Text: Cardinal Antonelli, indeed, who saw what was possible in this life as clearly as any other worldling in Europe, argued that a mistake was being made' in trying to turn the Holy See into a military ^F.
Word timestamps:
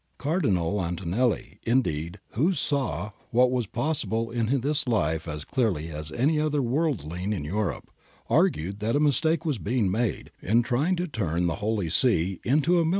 Cardinal 0.17 0.81
Antonelli, 0.83 1.59
indeed, 1.61 2.19
who 2.29 2.53
saw 2.53 3.11
what 3.29 3.51
was 3.51 3.67
possible 3.67 4.31
in 4.31 4.47
this 4.61 4.87
life 4.87 5.27
as 5.27 5.45
clearly 5.45 5.89
as 5.89 6.11
any 6.13 6.39
other 6.39 6.59
worldling 6.59 7.31
in 7.31 7.43
Europe, 7.45 7.91
argued 8.27 8.79
that 8.79 8.95
a 8.95 8.99
mistake 8.99 9.45
was 9.45 9.59
being 9.59 9.91
made' 9.91 10.31
in 10.41 10.63
trying 10.63 10.95
to 10.95 11.07
turn 11.07 11.45
the 11.45 11.57
Holy 11.61 11.91
See 11.91 12.39
into 12.43 12.79
a 12.79 12.83
military 12.83 12.87
^F. 12.87 12.89